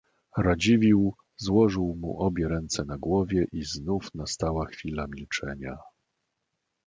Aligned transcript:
"Radziwiłł 0.37 1.15
złożył 1.37 1.95
mu 1.95 2.21
obie 2.21 2.47
ręce 2.47 2.85
na 2.85 2.97
głowie 2.97 3.47
i 3.51 3.63
znów 3.63 4.07
nastała 4.15 4.65
chwila 4.65 5.05
milczenia..." 5.15 5.77